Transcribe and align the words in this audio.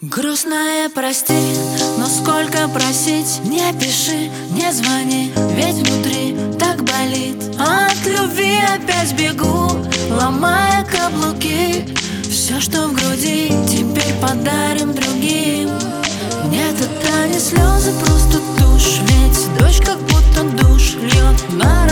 Грустная, 0.00 0.88
прости, 0.88 1.38
но 1.98 2.06
сколько 2.06 2.66
просить? 2.68 3.40
Не 3.44 3.72
пиши, 3.78 4.28
не 4.50 4.72
звони, 4.72 5.32
ведь 5.54 5.86
внутри 5.86 6.36
так 6.58 6.82
болит. 6.82 7.36
От 7.60 8.04
любви 8.04 8.58
опять 8.74 9.12
бегу, 9.12 9.70
ломая 10.10 10.84
каблуки. 10.84 11.86
Все, 12.28 12.60
что 12.60 12.88
в 12.88 12.92
груди, 12.92 13.52
теперь 13.68 14.12
подарим 14.20 14.92
другим. 14.94 15.70
Нет, 16.50 16.74
это 16.80 17.28
не 17.28 17.38
слезы, 17.38 17.92
просто 18.00 18.40
тушь. 18.58 18.98
Ведь 19.02 19.58
дождь 19.60 19.84
как 19.84 19.98
будто 20.00 20.42
душ 20.60 20.94
льет 20.94 21.52
на 21.52 21.84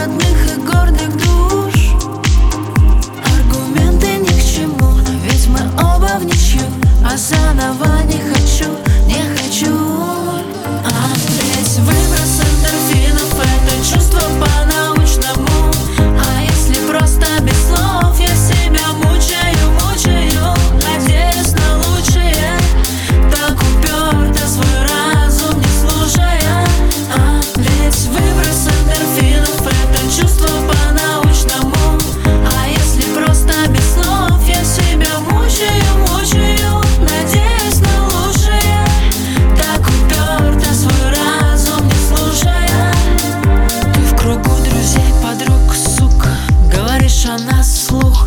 нас 47.50 47.86
слух. 47.86 48.26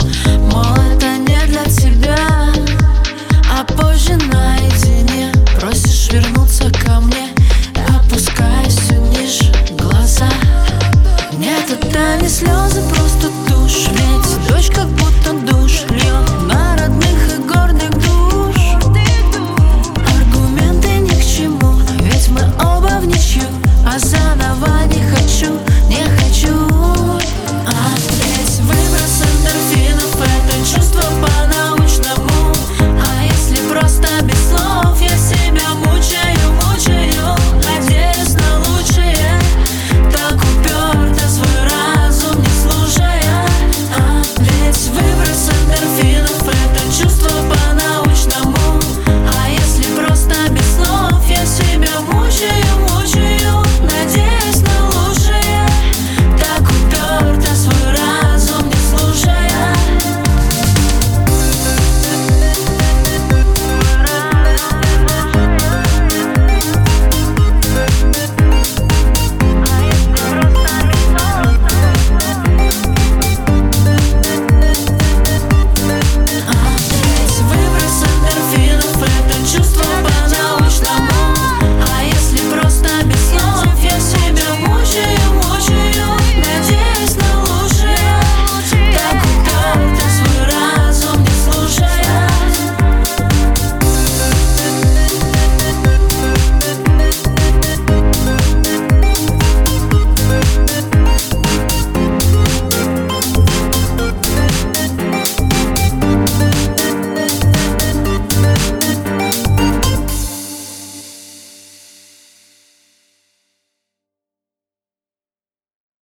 Мол, 0.52 0.75
это 0.91 1.17
не 1.17 1.39
для 1.47 1.66
тебя 1.66 2.17
А 3.52 3.63
позже 3.63 4.16
наедине. 4.16 5.31
Просишь 5.59 6.11
вернуться 6.11 6.72
ко 6.72 6.99
мне 7.02 7.30
Опускаюсь 7.88 8.75
все 8.75 8.95
глаза. 9.77 10.30
Нет, 11.38 11.69
это 11.69 12.17
не 12.22 12.30